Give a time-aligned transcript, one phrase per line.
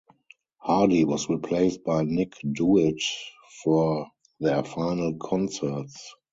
[0.57, 3.03] Hardy was replaced by Nick Dewitt
[3.63, 4.07] for
[4.39, 6.15] their final concerts.